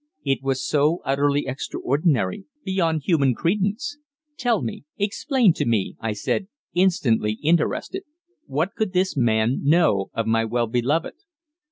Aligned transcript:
It 0.25 0.41
was 0.41 0.65
so 0.65 1.03
utterly 1.05 1.45
extraordinary 1.45 2.45
beyond 2.65 3.03
human 3.03 3.35
credence." 3.35 3.99
"Tell 4.35 4.63
me 4.63 4.83
explain 4.97 5.53
to 5.53 5.65
me," 5.67 5.95
I 5.99 6.13
said, 6.13 6.47
instantly 6.73 7.33
interested. 7.43 8.01
What 8.47 8.73
could 8.75 8.93
this 8.93 9.15
man 9.15 9.59
know 9.61 10.09
of 10.15 10.25
my 10.25 10.43
well 10.43 10.65
beloved? 10.65 11.13